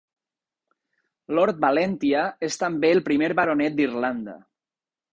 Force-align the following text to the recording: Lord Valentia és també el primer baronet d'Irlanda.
Lord 1.41 1.61
Valentia 1.67 2.25
és 2.51 2.59
també 2.65 2.93
el 2.97 3.05
primer 3.13 3.33
baronet 3.45 3.81
d'Irlanda. 3.81 4.39